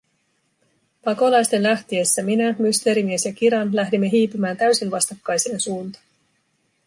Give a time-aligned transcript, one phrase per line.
[1.05, 6.03] Pakolaisten lähtiessä, minä, Mysteerimies ja Kiran lähdimme hiipimään täysin vastakkaiseen suuntaan: